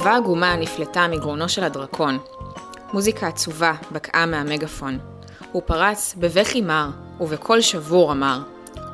[0.00, 2.18] יבבה עגומה נפלטה מגרונו של הדרקון.
[2.92, 4.98] מוזיקה עצובה בקעה מהמגפון.
[5.52, 6.88] הוא פרץ בבכי מר,
[7.20, 8.38] ובקול שבור אמר,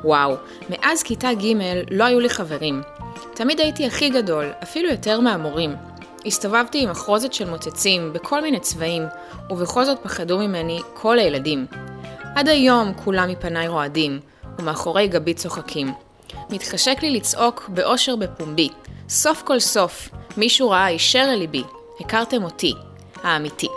[0.03, 0.35] וואו,
[0.69, 1.53] מאז כיתה ג'
[1.91, 2.81] לא היו לי חברים.
[3.33, 5.75] תמיד הייתי הכי גדול, אפילו יותר מהמורים.
[6.25, 9.03] הסתובבתי עם מחרוזת של מוצצים בכל מיני צבעים,
[9.49, 11.65] ובכל זאת פחדו ממני כל הילדים.
[12.35, 14.19] עד היום כולם מפניי רועדים,
[14.59, 15.93] ומאחורי גבי צוחקים.
[16.49, 18.69] מתחשק לי לצעוק באושר בפומבי.
[19.09, 21.63] סוף כל סוף, מישהו ראה הישר אל ליבי.
[21.99, 22.73] הכרתם אותי,
[23.23, 23.67] האמיתי.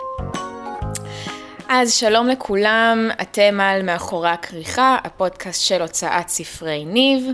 [1.69, 7.27] אז שלום לכולם, אתם על מאחורי הכריכה, הפודקאסט של הוצאת ספרי ניב.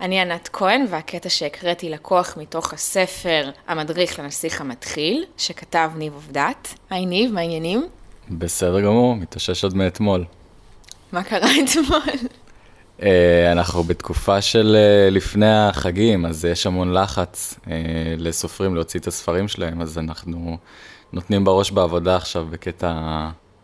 [0.00, 6.74] אני ענת כהן, והקטע שהקראתי לקוח מתוך הספר המדריך לנסיך המתחיל, שכתב ניב עובדת.
[6.90, 7.86] היי ניב, מה העניינים?
[8.30, 10.24] בסדר גמור, מתאושש עוד מאתמול.
[11.12, 12.28] מה קרה אתמול?
[13.02, 17.74] אה, אנחנו בתקופה של אה, לפני החגים, אז יש המון לחץ אה,
[18.18, 20.56] לסופרים להוציא את הספרים שלהם, אז אנחנו
[21.12, 22.92] נותנים בראש בעבודה עכשיו בקטע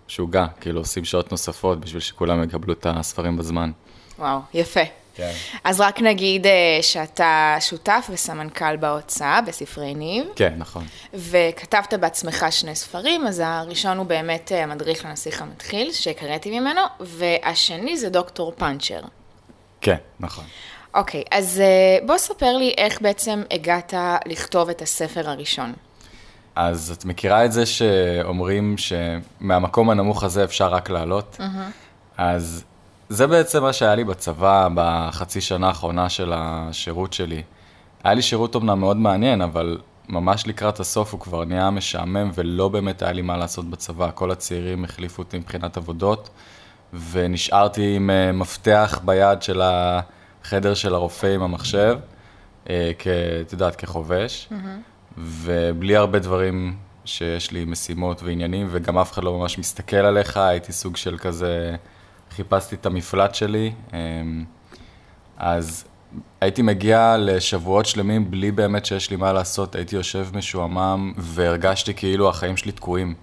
[0.09, 3.71] משוגע, כאילו עושים שעות נוספות בשביל שכולם יקבלו את הספרים בזמן.
[4.19, 4.81] וואו, יפה.
[5.15, 5.33] כן.
[5.65, 6.47] אז רק נגיד
[6.83, 10.25] שאתה שותף וסמנכ"ל בהוצאה, בספרי ניב.
[10.37, 10.85] כן, נכון.
[11.15, 18.11] וכתבת בעצמך שני ספרים, אז הראשון הוא באמת המדריך לנסיך המתחיל, שהקראתי ממנו, והשני זה
[18.11, 19.01] דוקטור פאנצ'ר.
[19.81, 20.45] כן, נכון.
[20.95, 21.63] אוקיי, אז
[22.07, 23.95] בוא ספר לי איך בעצם הגעת
[24.27, 25.73] לכתוב את הספר הראשון.
[26.57, 31.37] אז את מכירה את זה שאומרים שמהמקום הנמוך הזה אפשר רק לעלות?
[31.39, 31.73] Mm-hmm.
[32.17, 32.65] אז
[33.09, 37.43] זה בעצם מה שהיה לי בצבא בחצי שנה האחרונה של השירות שלי.
[38.05, 42.69] היה לי שירות אומנם מאוד מעניין, אבל ממש לקראת הסוף הוא כבר נהיה משעמם ולא
[42.69, 44.11] באמת היה לי מה לעשות בצבא.
[44.15, 46.31] כל הצעירים החליפו אותי מבחינת עבודות,
[47.11, 51.99] ונשארתי עם מפתח ביד של החדר של הרופא עם המחשב,
[52.99, 53.07] כ...
[53.41, 54.49] את יודעת, כחובש.
[54.51, 54.91] Mm-hmm.
[55.19, 60.73] ובלי הרבה דברים שיש לי משימות ועניינים, וגם אף אחד לא ממש מסתכל עליך, הייתי
[60.73, 61.77] סוג של כזה,
[62.31, 63.73] חיפשתי את המפלט שלי.
[63.93, 64.45] אמ,
[65.37, 65.85] אז
[66.41, 72.29] הייתי מגיע לשבועות שלמים בלי באמת שיש לי מה לעשות, הייתי יושב משועמם והרגשתי כאילו
[72.29, 73.15] החיים שלי תקועים.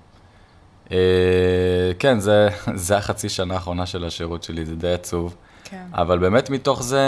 [1.99, 5.35] כן, זה, זה החצי שנה האחרונה של השירות שלי, זה די עצוב.
[5.63, 5.85] כן.
[5.93, 7.01] אבל באמת מתוך זה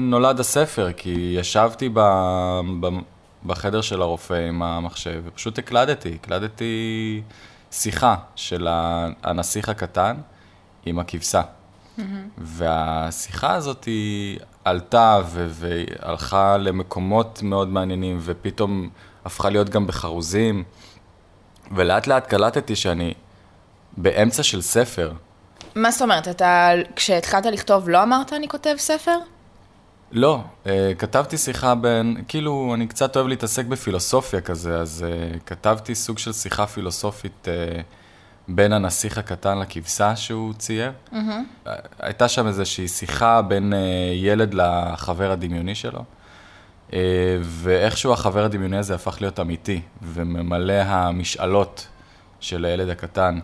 [0.00, 2.00] נולד הספר, כי ישבתי ב,
[2.80, 2.88] ב,
[3.46, 7.22] בחדר של הרופא עם המחשב, ופשוט הקלדתי, הקלדתי
[7.70, 8.68] שיחה של
[9.22, 10.16] הנסיך הקטן
[10.86, 11.42] עם הכבשה.
[11.42, 12.02] Mm-hmm.
[12.38, 18.88] והשיחה הזאת היא עלתה ו- והלכה למקומות מאוד מעניינים, ופתאום
[19.24, 20.64] הפכה להיות גם בחרוזים,
[21.72, 23.14] ולאט לאט קלטתי שאני
[23.96, 25.12] באמצע של ספר.
[25.74, 29.18] מה זאת אומרת, אתה, כשהתחלת לכתוב לא אמרת אני כותב ספר?
[30.12, 35.94] לא, uh, כתבתי שיחה בין, כאילו, אני קצת אוהב להתעסק בפילוסופיה כזה, אז uh, כתבתי
[35.94, 37.82] סוג של שיחה פילוסופית uh,
[38.48, 40.92] בין הנסיך הקטן לכבשה שהוא צייר.
[41.12, 41.68] Mm-hmm.
[41.98, 43.76] הייתה שם איזושהי שיחה בין uh,
[44.14, 46.04] ילד לחבר הדמיוני שלו,
[47.40, 51.86] ואיכשהו החבר הדמיוני הזה הפך להיות אמיתי, וממלא המשאלות
[52.40, 53.38] של הילד הקטן.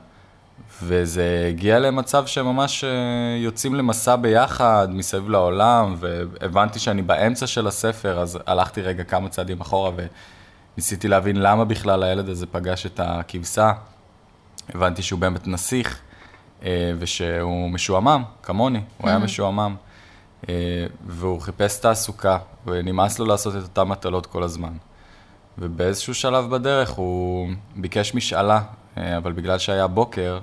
[0.83, 2.91] וזה הגיע למצב שממש אה,
[3.39, 9.61] יוצאים למסע ביחד, מסביב לעולם, והבנתי שאני באמצע של הספר, אז הלכתי רגע כמה צעדים
[9.61, 9.91] אחורה
[10.77, 13.73] וניסיתי להבין למה בכלל הילד הזה פגש את הכבשה.
[14.75, 16.01] הבנתי שהוא באמת נסיך,
[16.65, 19.21] אה, ושהוא משועמם, כמוני, הוא היה mm-hmm.
[19.21, 19.77] משועמם.
[20.49, 24.73] אה, והוא חיפש תעסוקה, ונמאס לו לעשות את אותן מטלות כל הזמן.
[25.59, 28.63] ובאיזשהו שלב בדרך הוא ביקש משאלה,
[28.97, 30.39] אבל בגלל שהיה בוקר,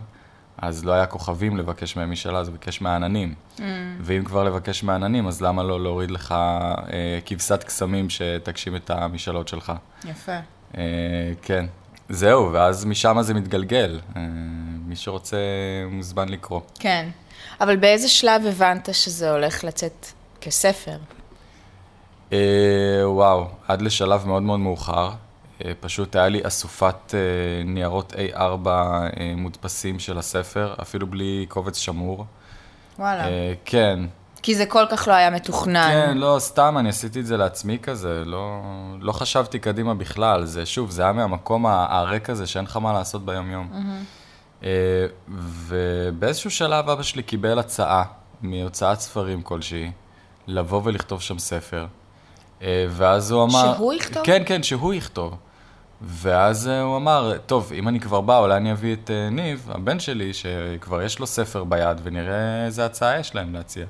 [0.57, 3.33] אז לא היה כוכבים לבקש מהם משאלה, אז ביקש מהעננים.
[3.57, 3.61] Mm.
[4.01, 9.47] ואם כבר לבקש מהעננים, אז למה לא להוריד לך אה, כבשת קסמים שתגשים את המשאלות
[9.47, 9.73] שלך?
[10.05, 10.37] יפה.
[10.77, 10.83] אה,
[11.41, 11.65] כן.
[12.09, 13.99] זהו, ואז משם זה מתגלגל.
[14.15, 14.21] אה,
[14.85, 15.37] מי שרוצה
[15.91, 16.61] מוזמן לקרוא.
[16.79, 17.09] כן.
[17.61, 20.05] אבל באיזה שלב הבנת שזה הולך לצאת
[20.41, 20.97] כספר?
[22.33, 25.11] אה, וואו, עד לשלב מאוד מאוד מאוחר.
[25.65, 27.19] אה, פשוט היה לי אסופת אה,
[27.65, 32.25] ניירות A4 אה, מודפסים של הספר, אפילו בלי קובץ שמור.
[32.99, 33.23] וואלה.
[33.65, 33.99] כן.
[34.41, 35.89] כי זה כל כך לא היה מתוכנן.
[35.91, 38.61] כן, לא, סתם, אני עשיתי את זה לעצמי כזה, לא,
[38.99, 40.45] לא חשבתי קדימה בכלל.
[40.45, 43.69] זה, שוב, זה היה מהמקום הריק הזה שאין לך מה לעשות ביום-יום.
[43.71, 44.26] Mm-hmm.
[45.29, 48.03] ובאיזשהו שלב אבא שלי קיבל הצעה
[48.41, 49.91] מהוצאת ספרים כלשהי,
[50.47, 51.85] לבוא ולכתוב שם ספר.
[52.89, 53.73] ואז הוא אמר...
[53.75, 54.23] שהוא יכתוב?
[54.25, 55.37] כן, כן, שהוא יכתוב.
[56.01, 59.67] ואז אה, הוא אמר, טוב, אם אני כבר בא, אולי אני אביא את אה, ניב,
[59.71, 63.85] הבן שלי, שכבר יש לו ספר ביד, ונראה איזה הצעה יש להם להציע.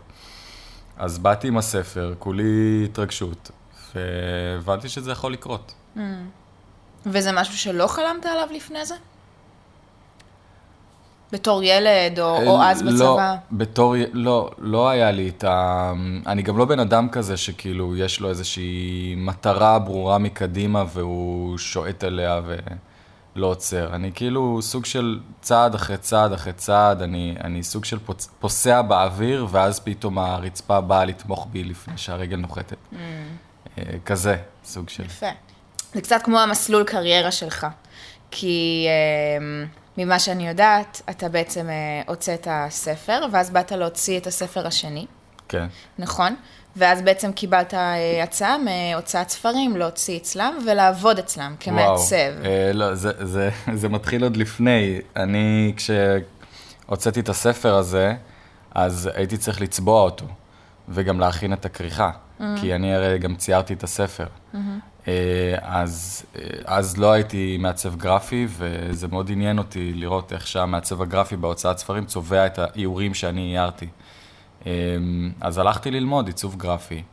[0.98, 3.52] אז באתי עם הספר, כולי התרגשות,
[3.96, 5.74] והבנתי שזה יכול לקרות.
[5.96, 6.00] Mm.
[7.06, 8.96] וזה משהו שלא חלמת עליו לפני זה?
[11.32, 13.36] בתור ילד, או, או אז לא, בצבא?
[13.52, 15.94] בתור, לא, לא היה לי את ה...
[16.26, 22.04] אני גם לא בן אדם כזה שכאילו יש לו איזושהי מטרה ברורה מקדימה והוא שועט
[22.04, 23.96] אליה ולא עוצר.
[23.96, 28.30] אני כאילו סוג של צעד אחרי צעד אחרי צעד, אני, אני סוג של פוצ...
[28.40, 32.78] פוסע באוויר, ואז פתאום הרצפה באה לתמוך בי לפני שהרגל נוחתת.
[33.78, 35.06] אה, כזה, סוג של...
[35.06, 35.26] יפה.
[35.94, 37.68] זה קצת כמו המסלול קריירה שלך.
[38.32, 39.66] כי אה,
[39.98, 45.06] ממה שאני יודעת, אתה בעצם אה, הוצאת ספר, ואז באת להוציא את הספר השני,
[45.48, 45.68] כן.
[46.00, 46.36] נכון?
[46.76, 52.16] ואז בעצם קיבלת אה, הצעה מהוצאת ספרים להוציא אצלם ולעבוד אצלם כמעצב.
[52.38, 53.50] וואו, אה, לא, זה, זה,
[53.82, 55.00] זה מתחיל עוד לפני.
[55.16, 58.14] אני, כשהוצאתי את הספר הזה,
[58.72, 60.26] אז הייתי צריך לצבוע אותו,
[60.90, 62.44] וגם להכין את הכריכה, mm-hmm.
[62.62, 64.26] כי אני הרי גם ציירתי את הספר.
[64.26, 64.58] Mm-hmm.
[65.62, 71.36] אז, אה, אז לא הייתי מעצב גרפי, וזה מאוד עניין אותי לראות איך שהמעצב הגרפי
[71.36, 73.88] בהוצאת ספרים צובע את האיורים שאני איירתי.
[74.68, 74.72] אה,
[75.42, 77.04] אז הלכתי ללמוד עיצוב גרפי,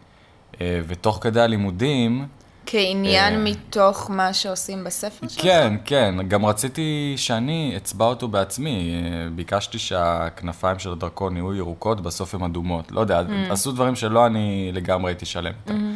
[0.61, 2.27] אה, ותוך כדי הלימודים,
[2.67, 5.43] כעניין אה, מתוך מה שעושים בספר שלך?
[5.43, 8.95] כן, כן, גם רציתי שאני אצבע אותו בעצמי.
[8.95, 12.93] אה, ביקשתי שהכנפיים של הדרקון יהיו ירוקות, בסוף הן אדומות.
[12.93, 13.53] לא יודע, Mm.
[13.53, 15.93] עשו דברים שלא אני לגמרי הייתי שלם איתם.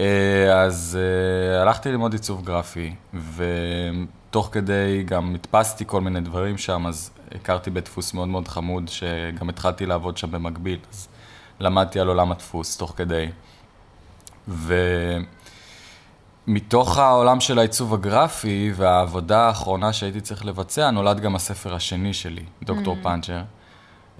[0.00, 2.94] אה, אז אה, הלכתי ללמוד עיצוב גרפי,
[3.36, 8.88] ותוך כדי גם הדפסתי כל מיני דברים שם, אז הכרתי בית דפוס מאוד מאוד חמוד,
[8.88, 11.08] שגם התחלתי לעבוד שם במקביל, אז
[11.60, 13.26] למדתי על עולם הדפוס תוך כדי.
[16.48, 22.44] ומתוך העולם של העיצוב הגרפי והעבודה האחרונה שהייתי צריך לבצע, נולד גם הספר השני שלי,
[22.62, 23.42] דוקטור פאנצ'ר.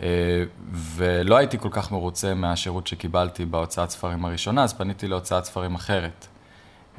[0.03, 5.75] אה, ולא הייתי כל כך מרוצה מהשירות שקיבלתי בהוצאת ספרים הראשונה, אז פניתי להוצאת ספרים
[5.75, 6.27] אחרת.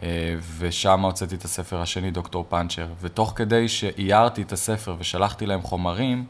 [0.04, 2.88] אה, ושם הוצאתי את הספר השני, דוקטור פאנצ'ר.
[3.02, 6.26] ותוך כדי שאיירתי את הספר ושלחתי להם חומרים,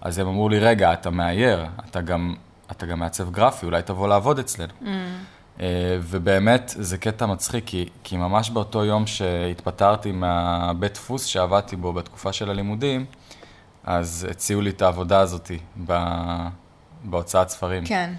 [0.00, 2.34] אז הם אמרו לי, רגע, אתה מאייר, אתה גם,
[2.70, 4.72] אתה גם מעצב גרפי, אולי תבוא לעבוד אצלנו.
[5.60, 11.92] אה, ובאמת, זה קטע מצחיק, כי, כי ממש באותו יום שהתפטרתי מהבית דפוס שעבדתי בו
[11.92, 13.04] בתקופה של הלימודים,
[13.84, 15.50] אז הציעו לי את העבודה הזאת
[17.04, 17.84] בהוצאת ספרים.
[17.84, 18.12] כן.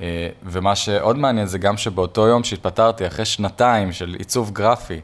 [0.00, 5.00] אה, ומה שעוד מעניין זה גם שבאותו יום שהתפטרתי, אחרי שנתיים של עיצוב גרפי,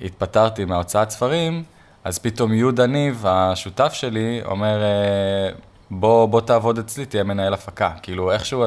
[0.00, 1.64] התפטרתי מהוצאת ספרים,
[2.04, 5.50] אז פתאום יהודה ניב, השותף שלי, אומר, אה,
[5.90, 7.90] בוא, בוא תעבוד אצלי, תהיה מנהל הפקה.
[8.02, 8.64] כאילו, איכשהו,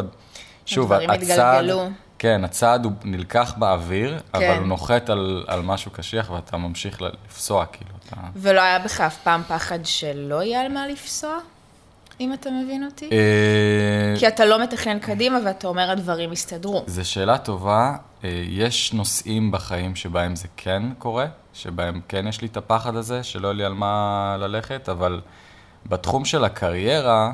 [0.66, 1.90] שוב, הדברים הצעד, התגלגלו.
[2.22, 4.38] כן, הצעד הוא נלקח באוויר, כן.
[4.38, 8.16] אבל הוא נוחת על, על משהו קשיח ואתה ממשיך לפסוע, כאילו, אתה...
[8.36, 11.38] ולא היה בך אף פעם פחד שלא יהיה על מה לפסוע?
[12.20, 13.10] אם אתה מבין אותי?
[13.12, 16.84] אה, כי אתה לא מתכנן קדימה ואתה אומר הדברים יסתדרו.
[16.88, 17.96] זו שאלה טובה.
[18.24, 23.24] אה, יש נושאים בחיים שבהם זה כן קורה, שבהם כן יש לי את הפחד הזה,
[23.24, 25.22] שלא יהיה לי על מה ללכת, אבל
[25.86, 27.32] בתחום של הקריירה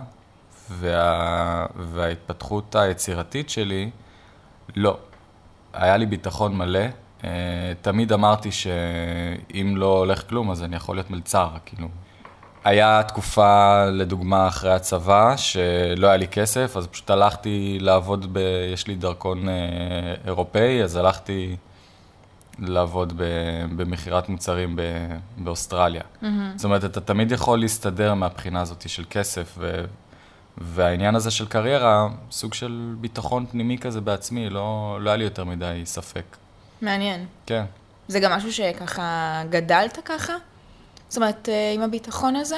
[0.70, 1.66] וה...
[1.76, 3.90] וההתפתחות היצירתית שלי,
[4.76, 4.98] לא.
[5.74, 6.80] היה לי ביטחון מלא.
[7.24, 7.30] אה,
[7.82, 11.88] תמיד אמרתי שאם לא הולך כלום, אז אני יכול להיות מלצר, כאילו.
[12.64, 18.40] היה תקופה, לדוגמה, אחרי הצבא, שלא היה לי כסף, אז פשוט הלכתי לעבוד ב...
[18.74, 19.54] יש לי דרכון אה,
[20.26, 21.56] אירופאי, אז הלכתי
[22.60, 23.24] לעבוד ב...
[23.76, 24.82] במכירת מוצרים ב...
[25.38, 26.02] באוסטרליה.
[26.02, 26.26] Mm-hmm.
[26.56, 29.84] זאת אומרת, אתה תמיד יכול להסתדר מהבחינה הזאת של כסף, ו...
[30.58, 35.44] והעניין הזה של קריירה, סוג של ביטחון פנימי כזה בעצמי, לא, לא היה לי יותר
[35.44, 36.38] מדי ספק.
[36.82, 37.26] מעניין.
[37.46, 37.66] כן.
[38.08, 40.34] זה גם משהו שככה גדלת ככה?
[41.10, 42.58] זאת אומרת, אה, עם הביטחון הזה?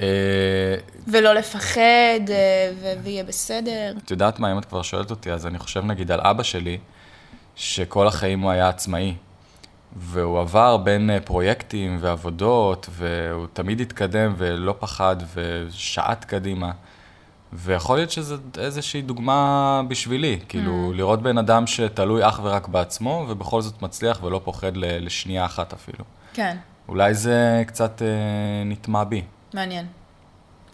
[0.00, 0.76] אה,
[1.08, 3.94] ולא לפחד, אה, ויהיה בסדר.
[4.04, 6.78] את יודעת מה, אם את כבר שואלת אותי, אז אני חושב נגיד על אבא שלי,
[7.56, 9.14] שכל החיים הוא היה עצמאי.
[9.96, 16.70] והוא עבר בין אה, פרויקטים ועבודות, והוא תמיד התקדם ולא פחד ושעט קדימה.
[17.52, 23.60] ויכול להיות שזו איזושהי דוגמה בשבילי, כאילו, לראות בן אדם שתלוי אך ורק בעצמו, ובכל
[23.60, 26.04] זאת מצליח ולא פוחד לשנייה אחת אפילו.
[26.32, 26.56] כן,
[26.88, 29.22] אולי זה קצת אה, נטמע בי.
[29.54, 29.86] מעניין.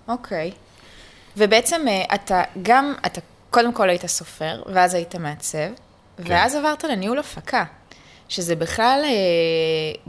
[0.08, 0.52] אוקיי.
[1.36, 3.20] ובעצם אה, אתה גם, אתה
[3.50, 5.68] קודם כל היית סופר, ואז היית מעצב,
[6.18, 7.64] ואז עברת לניהול הפקה,
[8.28, 9.10] שזה בכלל אה,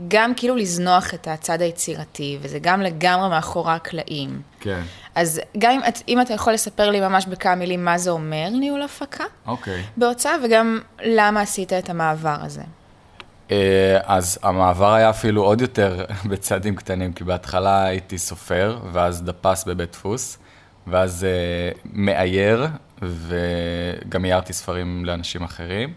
[0.08, 4.42] גם כאילו לזנוח את הצד היצירתי, וזה גם לגמרי מאחורי הקלעים.
[4.60, 4.80] כן.
[5.14, 8.82] אז גם אם, אם אתה יכול לספר לי ממש בכמה מילים מה זה אומר ניהול
[8.82, 9.82] הפקה אוקיי.
[9.96, 12.62] בהוצאה, וגם למה עשית את המעבר הזה.
[13.50, 19.64] אה, אז המעבר היה אפילו עוד יותר בצעדים קטנים, כי בהתחלה הייתי סופר, ואז דפס
[19.64, 20.38] בבית דפוס,
[20.90, 22.66] ואז אה, מאייר,
[23.02, 25.92] וגם איירתי ספרים לאנשים אחרים,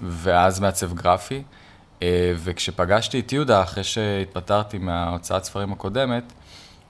[0.00, 1.42] ואז מעצב גרפי.
[2.02, 6.32] אה, וכשפגשתי את יהודה, אחרי שהתפטרתי מההוצאת ספרים הקודמת,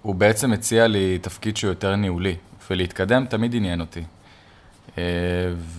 [0.02, 2.36] הוא בעצם הציע לי תפקיד שהוא יותר ניהולי,
[2.70, 4.02] ולהתקדם תמיד עניין אותי.
[4.98, 5.02] אה,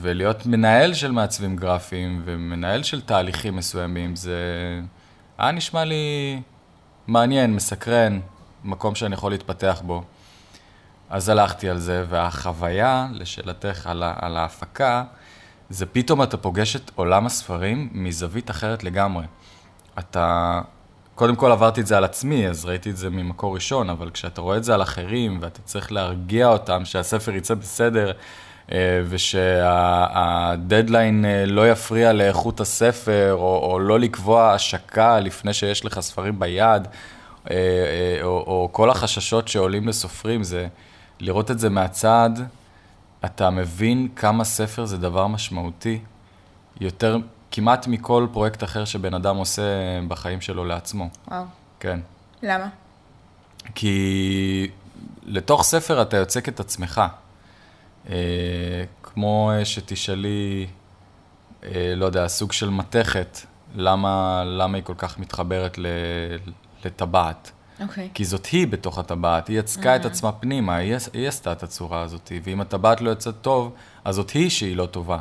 [0.01, 4.35] ולהיות מנהל של מעצבים גרפיים ומנהל של תהליכים מסוימים, זה
[5.37, 6.41] היה נשמע לי
[7.07, 8.19] מעניין, מסקרן,
[8.63, 10.03] מקום שאני יכול להתפתח בו.
[11.09, 15.03] אז הלכתי על זה, והחוויה, לשאלתך על, על ההפקה,
[15.69, 19.25] זה פתאום אתה פוגש את עולם הספרים מזווית אחרת לגמרי.
[19.99, 20.61] אתה,
[21.15, 24.41] קודם כל עברתי את זה על עצמי, אז ראיתי את זה ממקור ראשון, אבל כשאתה
[24.41, 28.11] רואה את זה על אחרים, ואתה צריך להרגיע אותם שהספר יצא בסדר,
[28.71, 30.85] אה, ושהדדליין
[31.25, 36.87] אה, לא יפריע לאיכות הספר, או, או לא לקבוע השקה לפני שיש לך ספרים ביד,
[37.51, 37.55] אה,
[38.21, 40.67] או, או כל החששות שעולים לסופרים, זה
[41.19, 42.29] לראות את זה מהצד,
[43.25, 45.99] אתה מבין כמה ספר זה דבר משמעותי,
[46.79, 47.17] יותר,
[47.51, 49.61] כמעט מכל פרויקט אחר שבן אדם עושה
[50.07, 51.09] בחיים שלו לעצמו.
[51.27, 51.43] וואו.
[51.79, 51.99] כן.
[52.43, 52.67] למה?
[53.75, 54.69] כי
[55.23, 57.01] לתוך ספר אתה יוצק את עצמך.
[58.09, 58.15] אה,
[59.03, 60.67] כמו שתשאלי,
[61.63, 63.39] אה, לא יודע, סוג של מתכת,
[63.75, 65.77] למה, למה היא כל כך מתחברת
[66.85, 67.51] לטבעת.
[67.81, 68.05] אוקיי.
[68.05, 68.13] Okay.
[68.13, 69.99] כי זאת היא בתוך הטבעת, היא יצקה mm-hmm.
[69.99, 73.73] את עצמה פנימה, היא, היא עשתה את הצורה הזאת, ואם הטבעת לא יוצאת טוב,
[74.05, 75.19] אז זאת היא שהיא לא טובה.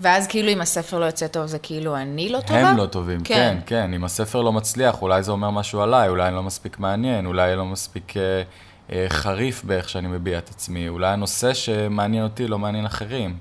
[0.00, 2.70] ואז כאילו אם הספר לא יוצא טוב, זה כאילו אני לא טובה?
[2.70, 3.86] הם לא טובים, כן, כן.
[3.86, 3.94] כן.
[3.94, 7.48] אם הספר לא מצליח, אולי זה אומר משהו עליי, אולי אני לא מספיק מעניין, אולי
[7.48, 8.42] אני לא מספיק אה,
[8.92, 13.36] אה, חריף באיך שאני מביע את עצמי, אולי הנושא שמעניין אותי לא מעניין אחרים.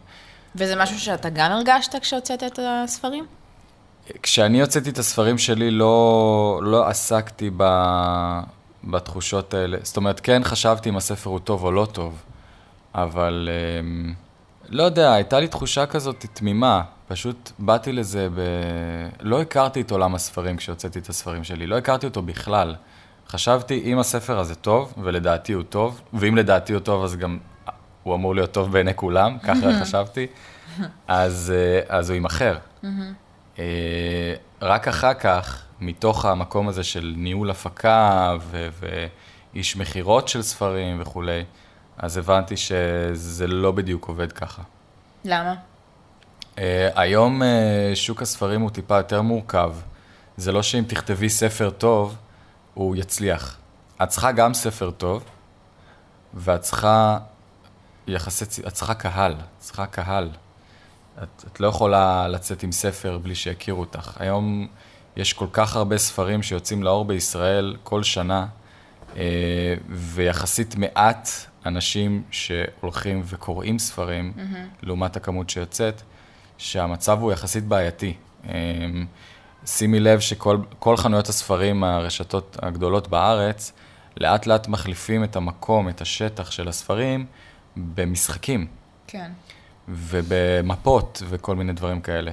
[0.56, 3.26] וזה משהו שאתה גם הרגשת כשהוצאת את הספרים?
[4.24, 7.64] כשאני הוצאתי את הספרים שלי, לא, לא עסקתי ב,
[8.84, 9.78] בתחושות האלה.
[9.84, 12.24] זאת אומרת, כן חשבתי אם הספר הוא טוב או לא טוב,
[12.96, 14.14] אבל אמ,
[14.70, 16.82] לא יודע, הייתה לי תחושה כזאת תמימה.
[17.08, 18.42] פשוט באתי לזה ב...
[19.22, 22.76] לא הכרתי את עולם הספרים כשהוצאתי את הספרים שלי, לא הכרתי אותו בכלל.
[23.28, 27.38] חשבתי, אם הספר הזה טוב, ולדעתי הוא טוב, ואם לדעתי הוא טוב, אז גם
[28.04, 30.28] הוא אמור להיות טוב בעיני כולם, ככה חשבתי,
[31.08, 32.58] אז, אה, אז הוא יימכר.
[33.60, 41.02] אה, רק אחר כך, מתוך המקום הזה של ניהול הפקה ו- ואיש מכירות של ספרים
[41.02, 41.44] וכולי,
[41.98, 44.62] אז הבנתי שזה לא בדיוק עובד ככה.
[45.26, 45.56] למה?
[46.56, 46.60] Uh,
[46.96, 47.46] היום uh,
[47.96, 49.74] שוק הספרים הוא טיפה יותר מורכב.
[50.38, 52.16] זה לא שאם תכתבי ספר טוב,
[52.74, 53.58] הוא יצליח.
[54.04, 55.24] את צריכה גם ספר טוב,
[56.34, 57.18] ואת צריכה
[58.08, 60.30] יחסי, את צריכה קהל, צריכה קהל.
[61.24, 64.18] את, את לא יכולה לצאת עם ספר בלי שיכירו אותך.
[64.20, 64.68] היום
[65.16, 68.48] יש כל כך הרבה ספרים שיוצאים לאור בישראל כל שנה,
[69.18, 71.30] אה, ויחסית מעט
[71.66, 74.86] אנשים שהולכים וקוראים ספרים, mm-hmm.
[74.86, 76.02] לעומת הכמות שיוצאת,
[76.58, 78.14] שהמצב הוא יחסית בעייתי.
[78.50, 78.54] אה,
[79.66, 83.74] שימי לב שכל חנויות הספרים, הרשתות הגדולות בארץ,
[84.18, 87.26] לאט לאט מחליפים את המקום, את השטח של הספרים,
[87.78, 88.68] במשחקים.
[89.08, 89.32] כן.
[89.92, 92.32] ובמפות וכל מיני דברים כאלה.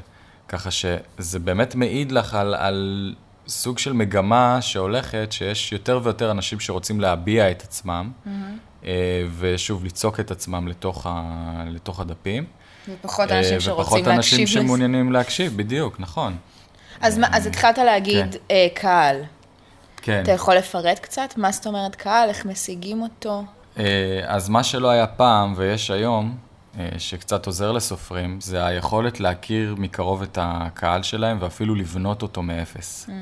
[0.49, 3.15] ככה שזה באמת מעיד לך על, על
[3.49, 8.87] סוג של מגמה שהולכת, שיש יותר ויותר אנשים שרוצים להביע את עצמם, mm-hmm.
[9.39, 11.23] ושוב, ליצוק את עצמם לתוך, ה,
[11.67, 12.45] לתוך הדפים.
[12.89, 14.01] ופחות אנשים אה, שרוצים להקשיב.
[14.01, 16.37] ופחות אנשים שמעוניינים להקשיב, בדיוק, נכון.
[17.01, 18.39] אז, מה, אז התחלת להגיד כן.
[18.51, 19.23] אה, קהל.
[19.97, 20.23] כן.
[20.23, 21.35] אתה יכול לפרט קצת?
[21.37, 22.29] מה זאת אומרת קהל?
[22.29, 23.45] איך משיגים אותו?
[24.27, 26.48] אז מה שלא היה פעם ויש היום, אה,
[26.99, 33.07] שקצת עוזר לסופרים, זה היכולת להכיר מקרוב את הקהל שלהם ואפילו לבנות אותו מאפס.
[33.09, 33.13] Mm.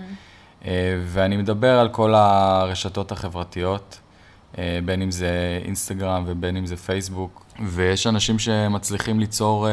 [0.66, 4.00] אה, ואני מדבר על כל הרשתות החברתיות,
[4.58, 9.68] אה, בין אם זה אינסטגרם ובין אם זה פייסבוק, ויש אנשים שמצליחים ליצור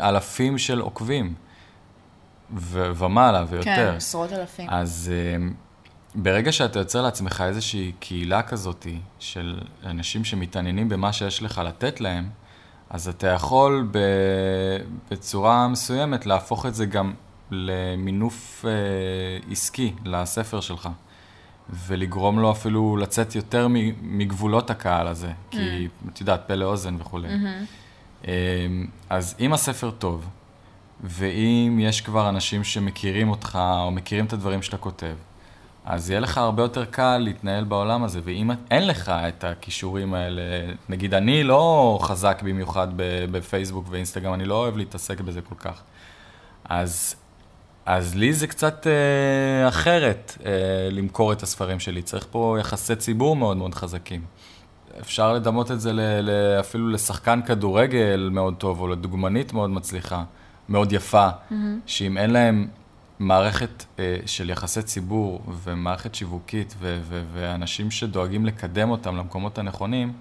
[0.00, 1.34] אלפים של עוקבים,
[2.56, 3.64] ו- ומעלה ויותר.
[3.64, 4.70] כן, עשרות אלפים.
[4.70, 5.12] אז
[6.14, 8.86] ברגע שאתה יוצר לעצמך איזושהי קהילה כזאת
[9.18, 12.28] של אנשים שמתעניינים במה שיש לך לתת להם,
[12.90, 13.88] אז אתה יכול
[15.10, 17.12] בצורה מסוימת להפוך את זה גם
[17.50, 20.88] למינוף אה, עסקי לספר שלך,
[21.86, 23.66] ולגרום לו אפילו לצאת יותר
[24.02, 26.08] מגבולות הקהל הזה, כי mm.
[26.08, 27.28] את יודעת, פה לאוזן וכולי.
[27.28, 28.24] Mm-hmm.
[28.24, 30.28] אמ, אז אם הספר טוב,
[31.00, 35.14] ואם יש כבר אנשים שמכירים אותך, או מכירים את הדברים שאתה כותב,
[35.84, 40.42] אז יהיה לך הרבה יותר קל להתנהל בעולם הזה, ואם אין לך את הכישורים האלה,
[40.88, 42.88] נגיד אני לא חזק במיוחד
[43.30, 45.82] בפייסבוק ואינסטגרם, אני לא אוהב להתעסק בזה כל כך.
[46.64, 47.14] אז,
[47.86, 50.52] אז לי זה קצת אה, אחרת אה,
[50.90, 54.20] למכור את הספרים שלי, צריך פה יחסי ציבור מאוד מאוד חזקים.
[55.00, 60.24] אפשר לדמות את זה ל, ל, אפילו לשחקן כדורגל מאוד טוב, או לדוגמנית מאוד מצליחה,
[60.68, 61.54] מאוד יפה, mm-hmm.
[61.86, 62.68] שאם אין להם
[63.20, 70.12] מערכת אה, של יחסי ציבור ומערכת שיווקית ו- ו- ואנשים שדואגים לקדם אותם למקומות הנכונים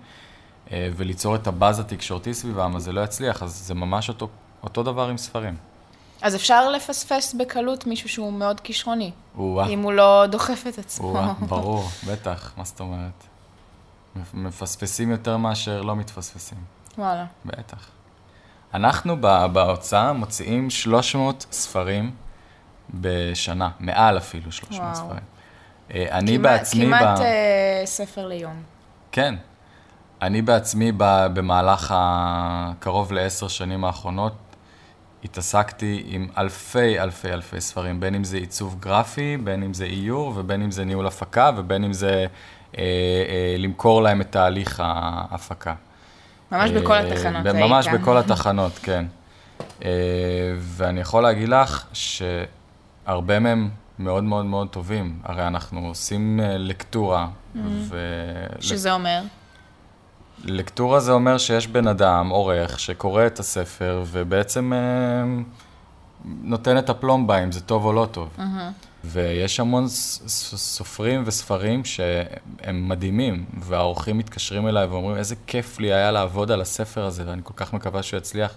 [0.71, 4.29] אה, וליצור את הבאז התקשורתי סביבם, אז זה לא יצליח, אז זה ממש אותו,
[4.63, 5.55] אותו דבר עם ספרים.
[6.21, 11.07] אז אפשר לפספס בקלות מישהו שהוא מאוד כישרוני, או-אה, אם הוא לא דוחף את עצמו.
[11.09, 13.23] או-אה, ברור, בטח, מה זאת אומרת?
[14.15, 16.57] מפ- מפספסים יותר מאשר לא מתפספסים.
[16.97, 17.25] וואלה.
[17.45, 17.87] בטח.
[18.73, 22.11] אנחנו בהוצאה מוציאים 300 ספרים
[22.93, 24.95] בשנה, מעל אפילו 300 וואו.
[24.95, 25.19] ספרים.
[25.93, 26.85] אה, אני כמעט- בעצמי...
[26.85, 27.21] כמעט ב...
[27.21, 28.63] אה, ספר ליום.
[29.11, 29.35] כן.
[30.21, 34.33] אני בעצמי ב- במהלך הקרוב לעשר שנים האחרונות
[35.23, 40.33] התעסקתי עם אלפי אלפי אלפי ספרים, בין אם זה עיצוב גרפי, בין אם זה איור
[40.35, 42.25] ובין אם זה ניהול הפקה ובין אם זה
[42.77, 45.73] אה, אה, למכור להם את תהליך ההפקה.
[46.51, 47.55] ממש בכל אה, התחנות היית.
[47.55, 49.05] ממש בכל התחנות, כן.
[50.57, 51.85] ואני יכול להגיד לך
[53.05, 55.19] שהרבה מהם מאוד מאוד מאוד טובים.
[55.23, 57.27] הרי אנחנו עושים אה, לקטורה,
[58.59, 59.21] שזה אומר?
[60.45, 65.41] ולקטורה זה אומר שיש בן אדם, עורך, שקורא את הספר ובעצם אה,
[66.25, 68.37] נותן את הפלומבה אם זה טוב או לא טוב.
[69.03, 76.51] ויש המון סופרים וספרים שהם מדהימים, והעורכים מתקשרים אליי ואומרים, איזה כיף לי היה לעבוד
[76.51, 78.55] על הספר הזה, ואני כל כך מקווה שהוא יצליח.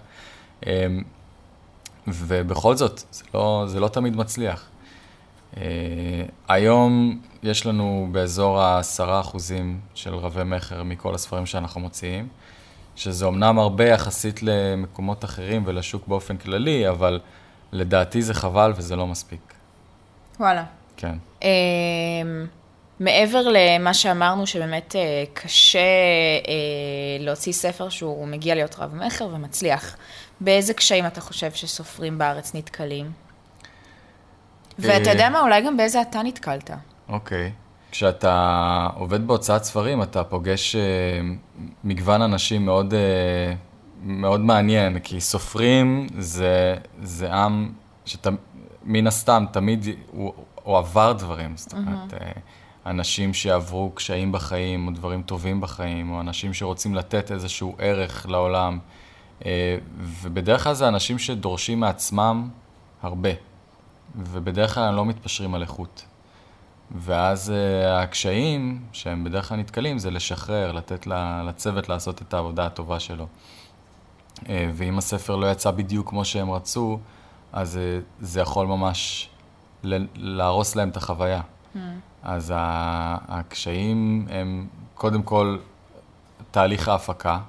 [2.07, 4.69] ובכל זאת, זה לא, זה לא תמיד מצליח.
[5.57, 5.63] אה,
[6.47, 12.27] היום יש לנו באזור ה-10 אחוזים של רבי מכר מכל הספרים שאנחנו מוציאים,
[12.95, 17.19] שזה אמנם הרבה יחסית למקומות אחרים ולשוק באופן כללי, אבל
[17.71, 19.53] לדעתי זה חבל וזה לא מספיק.
[20.39, 20.63] וואלה.
[20.97, 21.15] כן.
[21.41, 21.47] אמ,
[22.99, 25.79] מעבר למה שאמרנו, שבאמת אה, קשה
[27.19, 29.95] להוציא ספר שהוא מגיע להיות רב-מכר ומצליח,
[30.39, 33.11] באיזה קשיים אתה חושב שסופרים בארץ נתקלים?
[34.79, 36.71] ואתה יודע מה, אולי גם באיזה אתה נתקלת.
[37.09, 37.51] אוקיי.
[37.91, 40.81] כשאתה עובד בהוצאת ספרים, אתה פוגש אה,
[41.83, 43.53] מגוון אנשים מאוד, אה,
[44.03, 47.73] מאוד מעניין, כי סופרים זה, זה עם
[48.05, 48.29] שאתה,
[48.83, 51.57] מן הסתם, תמיד הוא, הוא עבר דברים.
[51.57, 52.31] זאת אומרת, אה,
[52.85, 58.79] אנשים שעברו קשיים בחיים, או דברים טובים בחיים, או אנשים שרוצים לתת איזשהו ערך לעולם.
[59.45, 62.49] אה, ובדרך כלל זה אנשים שדורשים מעצמם
[63.01, 63.29] הרבה,
[64.15, 66.05] ובדרך כלל הם לא מתפשרים על איכות.
[66.95, 71.07] ואז uh, הקשיים שהם בדרך כלל נתקלים זה לשחרר, לתת
[71.47, 73.27] לצוות לעשות את העבודה הטובה שלו.
[74.39, 76.99] Uh, ואם הספר לא יצא בדיוק כמו שהם רצו,
[77.53, 77.79] אז
[78.19, 79.29] זה יכול ממש
[80.15, 81.41] להרוס להם את החוויה.
[81.41, 81.79] Mm.
[82.23, 82.53] אז
[83.27, 85.57] הקשיים הם קודם כל
[86.51, 87.39] תהליך ההפקה,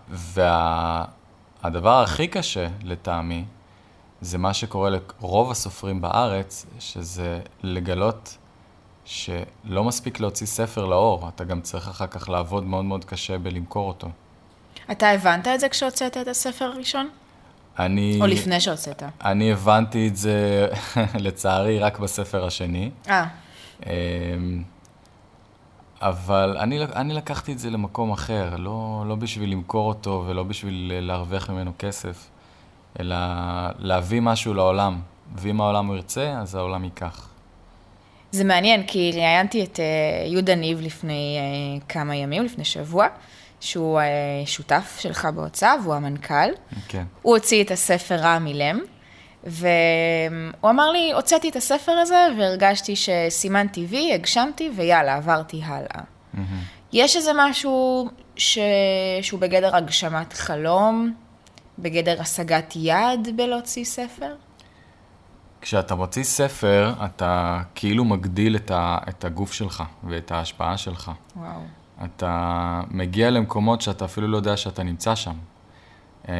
[1.65, 3.45] והדבר הכי קשה לטעמי,
[4.21, 8.37] זה מה שקורה לרוב הסופרים בארץ, שזה לגלות
[9.05, 13.89] שלא מספיק להוציא ספר לאור, אתה גם צריך אחר כך לעבוד מאוד מאוד קשה בלמכור
[13.89, 14.09] אותו.
[14.91, 17.09] אתה הבנת את זה כשהוצאת את הספר הראשון?
[17.79, 18.19] אני...
[18.21, 19.03] או לפני שהוצאת?
[19.25, 20.69] אני הבנתי את זה,
[21.25, 22.91] לצערי, רק בספר השני.
[23.09, 23.27] אה,
[23.87, 24.63] אמ,
[26.09, 30.93] אבל אני, אני לקחתי את זה למקום אחר, לא, לא בשביל למכור אותו ולא בשביל
[31.01, 32.31] להרוויח ממנו כסף,
[33.01, 33.17] אלא
[33.79, 35.01] להביא משהו לעולם.
[35.37, 37.29] ואם העולם ירצה, אז העולם ייקח.
[38.31, 39.85] זה מעניין, כי ראיינתי את אה,
[40.27, 43.07] יהודה ניב לפני אה, כמה ימים, לפני שבוע,
[43.61, 44.07] שהוא אה,
[44.47, 46.51] שותף שלך בהוצאה, והוא המנכ"ל.
[46.89, 47.05] כן.
[47.23, 48.81] הוא הוציא את הספר רע מילם,
[49.47, 56.05] והוא אמר לי, הוצאתי את הספר הזה והרגשתי שסימנתי וי, הגשמתי ויאללה, עברתי הלאה.
[56.93, 58.59] יש איזה משהו ש...
[59.23, 61.15] שהוא בגדר הגשמת חלום,
[61.79, 64.35] בגדר השגת יעד בלהוציא ספר?
[65.61, 71.11] כשאתה מוציא ספר, אתה כאילו מגדיל את, ה, את הגוף שלך ואת ההשפעה שלך.
[71.37, 71.61] וואו.
[72.05, 75.35] אתה מגיע למקומות שאתה אפילו לא יודע שאתה נמצא שם.
[76.29, 76.33] אמ,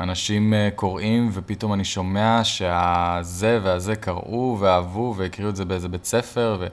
[0.00, 6.04] אנשים אה, קוראים ופתאום אני שומע שהזה והזה קראו ואהבו והקריאו את זה באיזה בית
[6.04, 6.66] ספר,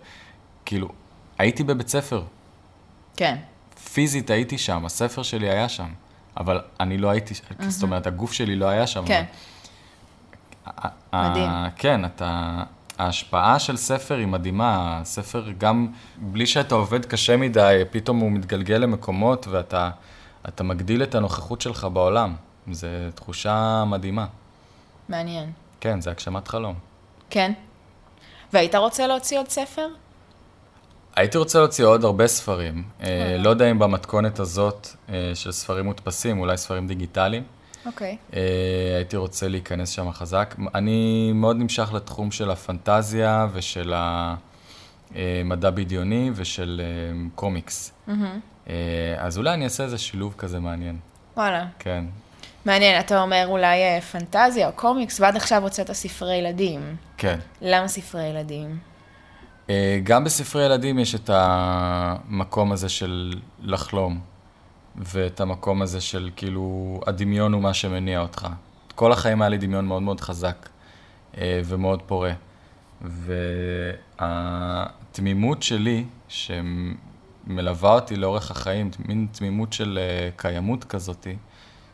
[0.63, 0.87] וכאילו,
[1.37, 2.23] הייתי בבית ספר,
[3.15, 3.35] כן.
[3.93, 5.87] פיזית הייתי שם, הספר שלי היה שם,
[6.37, 7.33] אבל אני לא הייתי,
[7.67, 9.03] זאת אומרת, הגוף שלי לא היה שם.
[9.05, 9.23] כן.
[10.67, 10.87] ה-
[11.29, 11.49] מדהים.
[11.49, 12.63] ה- כן, אתה...
[12.99, 15.01] ההשפעה של ספר היא מדהימה.
[15.03, 19.89] ספר גם, בלי שאתה עובד קשה מדי, פתאום הוא מתגלגל למקומות ואתה
[20.47, 22.35] אתה מגדיל את הנוכחות שלך בעולם.
[22.71, 24.25] זו תחושה מדהימה.
[25.09, 25.51] מעניין.
[25.79, 26.75] כן, זה הגשמת חלום.
[27.29, 27.53] כן.
[28.53, 29.87] והיית רוצה להוציא עוד ספר?
[31.15, 32.83] הייתי רוצה להוציא עוד הרבה ספרים.
[33.01, 37.43] אה, לא יודע אם במתכונת הזאת אה, של ספרים מודפסים, אולי ספרים דיגיטליים.
[37.85, 38.17] אוקיי.
[38.33, 38.39] אה,
[38.95, 40.55] הייתי רוצה להיכנס שם חזק.
[40.75, 43.93] אני מאוד נמשך לתחום של הפנטזיה ושל
[45.15, 47.91] המדע בדיוני ושל אה, קומיקס.
[48.09, 48.13] אה,
[49.17, 50.97] אז אולי אני אעשה איזה שילוב כזה מעניין.
[51.37, 51.65] וואלה.
[51.79, 52.05] כן.
[52.65, 56.95] מעניין, אתה אומר אולי אה, פנטזיה או קומיקס, ועד עכשיו הוצאת ספרי ילדים.
[57.17, 57.39] כן.
[57.61, 58.77] למה ספרי ילדים?
[59.69, 64.19] אה, גם בספרי ילדים יש את המקום הזה של לחלום,
[64.95, 68.47] ואת המקום הזה של כאילו, הדמיון הוא מה שמניע אותך.
[68.95, 70.69] כל החיים היה לי דמיון מאוד מאוד חזק
[71.37, 72.31] אה, ומאוד פורה.
[74.19, 76.05] והתמימות שלי,
[77.47, 81.35] שמלווה אותי לאורך החיים, מין תמימות של אה, קיימות כזאתי,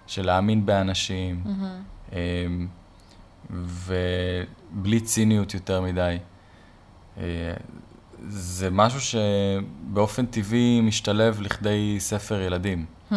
[0.07, 2.13] של להאמין באנשים, mm-hmm.
[3.49, 6.17] ובלי ציניות יותר מדי.
[7.17, 7.23] אה,
[8.27, 12.85] זה משהו שבאופן טבעי משתלב לכדי ספר ילדים.
[13.11, 13.15] Hmm.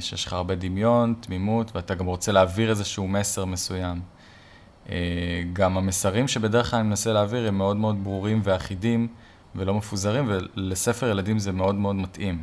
[0.00, 4.00] שיש לך הרבה דמיון, תמימות, ואתה גם רוצה להעביר איזשהו מסר מסוים.
[5.52, 9.08] גם המסרים שבדרך כלל אני מנסה להעביר הם מאוד מאוד ברורים ואחידים
[9.54, 12.42] ולא מפוזרים, ולספר ילדים זה מאוד מאוד מתאים.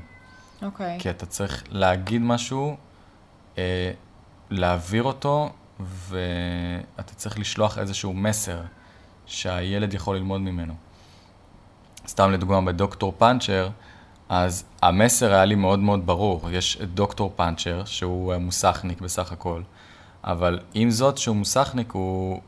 [0.62, 0.98] אוקיי.
[0.98, 1.02] Okay.
[1.02, 2.78] כי אתה צריך להגיד משהו,
[4.50, 8.62] להעביר אותו, ואתה צריך לשלוח איזשהו מסר.
[9.26, 10.74] שהילד יכול ללמוד ממנו.
[12.08, 13.70] סתם לדוגמה, בדוקטור פאנצ'ר,
[14.30, 16.50] אז המסר היה לי מאוד מאוד ברור.
[16.52, 19.62] יש את דוקטור פאנצ'ר, שהוא מוסכניק בסך הכל,
[20.24, 22.42] אבל עם זאת שהוא מוסכניק, הוא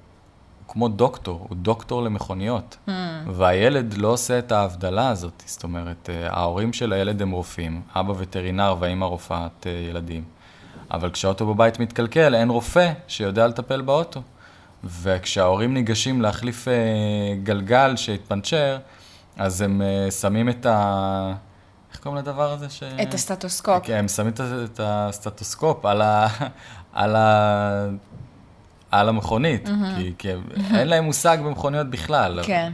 [0.78, 2.78] כמו דוקטור, הוא דוקטור למכוניות.
[2.88, 2.92] Mm.
[3.28, 8.14] והילד לא עושה את ההבדלה הזאת, זאת אומרת, אה, ההורים של הילד הם רופאים, אבא
[8.18, 10.24] וטרינר והאמא רופאת אה, ילדים.
[10.92, 14.22] אבל כשהאוטו בבית מתקלקל, אין רופא שיודע לטפל באוטו.
[14.84, 16.74] וכשההורים ניגשים להחליף אה,
[17.44, 18.78] גלגל שהתפנצ'ר,
[19.38, 19.82] אז הם
[20.22, 21.34] שמים את ה...
[21.92, 22.70] איך קוראים לדבר הזה?
[22.70, 22.84] ש...
[22.84, 23.80] את הסטטוסקופ.
[23.84, 26.28] כן, הם שמים את הסטטוסקופ על, ה...
[26.94, 27.88] על, ה...
[28.92, 29.98] על המכונית, mm-hmm.
[29.98, 30.30] כי, כי
[30.76, 32.40] אין להם מושג במכוניות בכלל.
[32.44, 32.72] כן.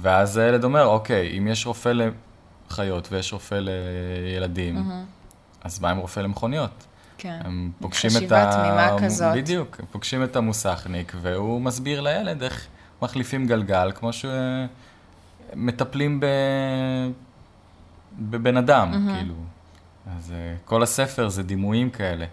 [0.00, 1.92] ואז הילד אומר, אוקיי, אם יש רופא
[2.70, 5.64] לחיות ויש רופא לילדים, mm-hmm.
[5.64, 6.86] אז מה עם רופא למכוניות?
[7.18, 7.40] כן.
[7.44, 8.18] הם פוגשים את ה...
[8.18, 9.34] חשיבה תמימה כזאת.
[9.34, 12.66] בדיוק, הם פוגשים את המוסכניק, והוא מסביר לילד איך
[13.02, 14.10] מחליפים גלגל, כמו
[15.52, 16.26] שמטפלים ב...
[18.18, 19.14] בבן אדם, mm-hmm.
[19.16, 19.34] כאילו.
[20.16, 20.34] אז uh,
[20.68, 22.26] כל הספר זה דימויים כאלה.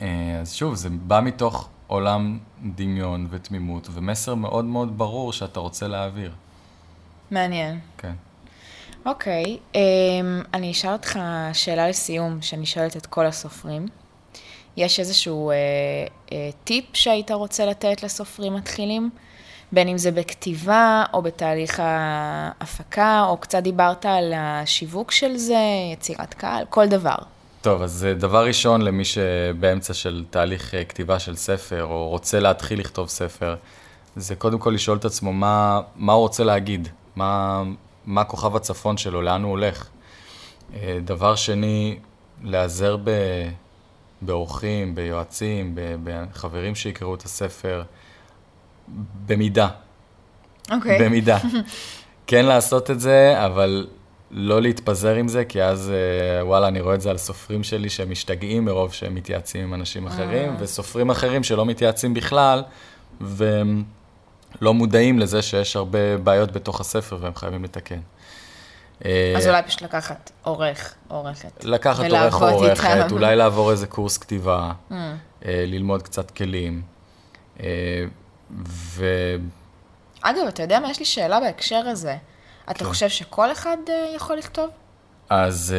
[0.00, 0.02] Uh,
[0.40, 6.32] אז שוב, זה בא מתוך עולם דמיון ותמימות, ומסר מאוד מאוד ברור שאתה רוצה להעביר.
[7.30, 7.78] מעניין.
[7.98, 8.12] כן.
[9.06, 11.18] אוקיי, okay, um, אני אשאל אותך
[11.52, 13.86] שאלה לסיום, שאני שואלת את כל הסופרים.
[14.76, 16.32] יש איזשהו uh, uh,
[16.64, 19.10] טיפ שהיית רוצה לתת לסופרים מתחילים?
[19.72, 26.34] בין אם זה בכתיבה או בתהליך ההפקה, או קצת דיברת על השיווק של זה, יצירת
[26.34, 27.16] קהל, כל דבר.
[27.62, 33.08] טוב, אז דבר ראשון למי שבאמצע של תהליך כתיבה של ספר, או רוצה להתחיל לכתוב
[33.08, 33.56] ספר,
[34.16, 37.62] זה קודם כל לשאול את עצמו מה, מה הוא רוצה להגיד, מה,
[38.06, 39.88] מה כוכב הצפון שלו, לאן הוא הולך.
[40.74, 41.98] אה, דבר שני,
[42.42, 42.96] להיעזר
[44.22, 47.82] באורחים, ביועצים, בחברים שיקראו את הספר,
[49.26, 49.68] במידה.
[50.70, 50.98] אוקיי.
[50.98, 51.02] Okay.
[51.02, 51.38] במידה.
[52.26, 53.86] כן לעשות את זה, אבל
[54.30, 57.90] לא להתפזר עם זה, כי אז, אה, וואלה, אני רואה את זה על סופרים שלי
[57.90, 60.56] שהם משתגעים מרוב שהם מתייעצים עם אנשים אחרים, אה.
[60.58, 62.62] וסופרים אחרים שלא מתייעצים בכלל,
[63.20, 63.84] והם
[64.60, 68.00] לא מודעים לזה שיש הרבה בעיות בתוך הספר והם חייבים לתקן.
[69.36, 71.64] אז אולי פשוט לקחת עורך, עורכת.
[71.64, 74.72] לקחת עורך או עורכת, אולי לעבור איזה קורס כתיבה.
[74.92, 76.82] אה, ללמוד קצת כלים.
[77.60, 78.04] אה,
[78.68, 79.04] ו...
[80.22, 80.90] אגב, אתה יודע מה?
[80.90, 82.16] יש לי שאלה בהקשר הזה.
[82.64, 82.84] אתה כן.
[82.84, 84.70] חושב שכל אחד אה, יכול לכתוב?
[85.28, 85.74] אז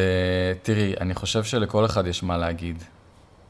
[0.62, 2.84] תראי, אני חושב שלכל אחד יש מה להגיד.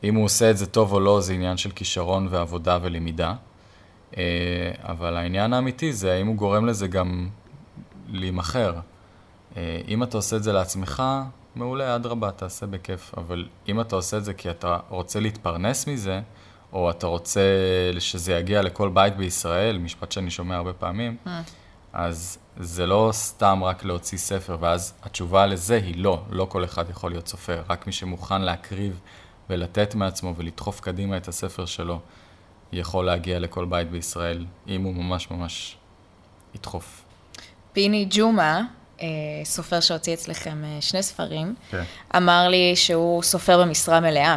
[0.04, 3.34] אם הוא עושה את זה טוב או לא, זה עניין של כישרון ועבודה ולמידה.
[4.16, 4.22] אה,
[4.82, 7.28] אבל העניין האמיתי זה האם הוא גורם לזה גם
[8.08, 8.74] להימכר.
[9.56, 11.02] אה, אם אתה עושה את זה לעצמך,
[11.54, 13.14] מעולה, אדרבה, תעשה בכיף.
[13.16, 16.20] אבל אם אתה עושה את זה כי אתה רוצה להתפרנס מזה,
[16.72, 17.40] או אתה רוצה
[17.98, 21.42] שזה יגיע לכל בית בישראל, משפט שאני שומע הרבה פעמים, אה.
[21.92, 26.90] אז זה לא סתם רק להוציא ספר, ואז התשובה לזה היא לא, לא כל אחד
[26.90, 29.00] יכול להיות סופר, רק מי שמוכן להקריב
[29.50, 32.00] ולתת מעצמו ולדחוף קדימה את הספר שלו.
[32.72, 35.76] יכול להגיע לכל בית בישראל, אם הוא ממש ממש
[36.54, 37.04] ידחוף.
[37.72, 38.62] פיני ג'ומה,
[39.00, 39.06] אה,
[39.44, 41.82] סופר שהוציא אצלכם אה, שני ספרים, כן.
[42.16, 44.36] אמר לי שהוא סופר במשרה מלאה.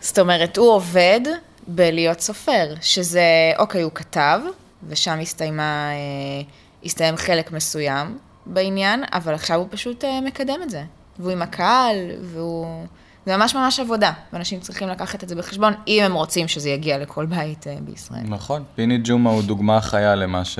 [0.00, 1.20] זאת אומרת, הוא עובד
[1.66, 4.40] בלהיות סופר, שזה, אוקיי, הוא כתב,
[4.88, 6.42] ושם הסתיימה, אה,
[6.84, 10.84] הסתיים חלק מסוים בעניין, אבל עכשיו הוא פשוט מקדם את זה.
[11.18, 12.86] והוא עם הקהל, והוא
[13.26, 16.98] זה ממש ממש עבודה, ואנשים צריכים לקחת את זה בחשבון, אם הם רוצים שזה יגיע
[16.98, 18.22] לכל בית אה, בישראל.
[18.24, 20.58] נכון, פיני ג'ומה הוא דוגמה חיה למה ש...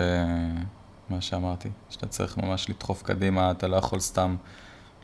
[1.11, 4.37] מה שאמרתי, שאתה צריך ממש לדחוף קדימה, אתה לא יכול סתם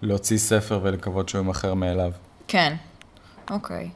[0.03, 2.13] להוציא ספר ולקוות שהוא יימכר מאליו.
[2.49, 2.75] כן,
[3.51, 3.91] אוקיי.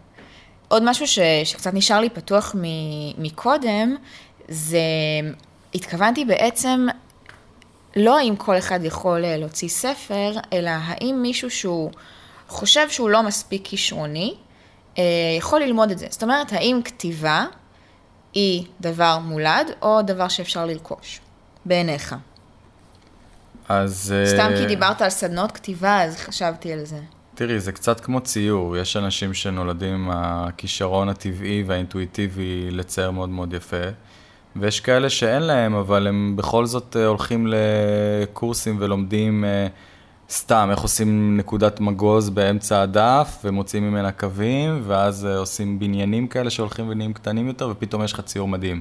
[0.68, 2.62] עוד משהו ש, שקצת נשאר לי פתוח מ,
[3.22, 3.96] מקודם,
[4.48, 4.80] זה,
[5.74, 6.86] התכוונתי בעצם,
[7.96, 11.90] לא האם כל אחד יכול אה, להוציא ספר, אלא האם מישהו שהוא
[12.48, 14.34] חושב שהוא לא מספיק כישרוני,
[14.98, 15.04] אה,
[15.38, 16.06] יכול ללמוד את זה.
[16.10, 17.46] זאת אומרת, האם כתיבה
[18.34, 21.20] היא דבר מולד, או דבר שאפשר לרכוש,
[21.64, 22.14] בעיניך?
[23.68, 24.14] אז...
[24.26, 27.00] סתם אה, כי דיברת על סדנות כתיבה, אז חשבתי על זה.
[27.34, 28.76] תראי, זה קצת כמו ציור.
[28.76, 33.76] יש אנשים שנולדים עם הכישרון הטבעי והאינטואיטיבי לצייר מאוד מאוד יפה,
[34.56, 39.66] ויש כאלה שאין להם, אבל הם בכל זאת אה, הולכים לקורסים ולומדים אה,
[40.30, 46.50] סתם איך עושים נקודת מגוז באמצע הדף, ומוציאים ממנה קווים, ואז אה, עושים בניינים כאלה
[46.50, 48.80] שהולכים ונהיים קטנים יותר, ופתאום יש לך ציור מדהים.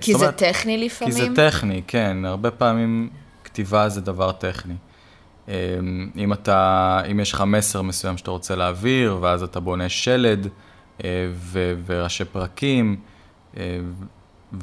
[0.00, 1.14] כי זאת זה אומרת, טכני לפעמים?
[1.14, 2.16] כי זה טכני, כן.
[2.24, 3.08] הרבה פעמים
[3.44, 4.74] כתיבה זה דבר טכני.
[5.48, 5.52] אמ,
[6.16, 10.48] אם אתה, אם יש לך מסר מסוים שאתה רוצה להעביר, ואז אתה בונה שלד
[11.30, 12.96] ו- וראשי פרקים,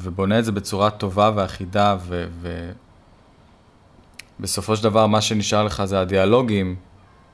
[0.02, 1.96] ובונה את זה בצורה טובה ואחידה,
[4.40, 6.76] ובסופו של דבר מה שנשאר לך זה הדיאלוגים,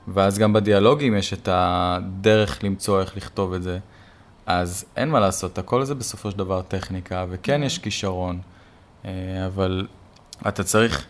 [0.07, 3.79] ואז גם בדיאלוגים יש את הדרך למצוא איך לכתוב את זה.
[4.45, 8.39] אז אין מה לעשות, הכל זה בסופו של דבר טכניקה, וכן יש כישרון,
[9.05, 9.11] אה,
[9.45, 9.87] אבל
[10.47, 11.05] אתה צריך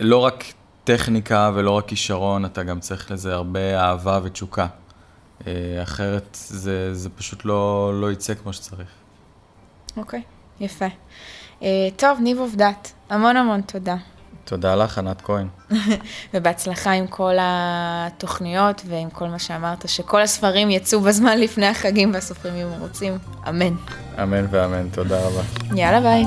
[0.00, 0.44] לא רק
[0.84, 4.66] טכניקה ולא רק כישרון, אתה גם צריך לזה הרבה אהבה ותשוקה.
[5.46, 8.88] אה, אחרת זה, זה פשוט לא, לא יצא כמו שצריך.
[9.96, 10.22] אוקיי,
[10.60, 10.86] יפה.
[11.62, 13.96] אה, טוב, ניב עובדת, המון המון תודה.
[14.44, 15.48] תודה לך, ענת כהן.
[16.34, 22.54] ובהצלחה עם כל התוכניות ועם כל מה שאמרת, שכל הספרים יצאו בזמן לפני החגים והסופרים
[22.54, 23.18] יהיו מרוצים.
[23.48, 23.74] אמן.
[24.22, 25.42] אמן ואמן, תודה רבה.
[25.74, 26.24] יאללה ביי.